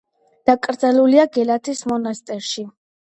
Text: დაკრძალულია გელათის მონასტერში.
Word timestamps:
დაკრძალულია 0.49 1.25
გელათის 1.35 1.83
მონასტერში. 1.91 2.65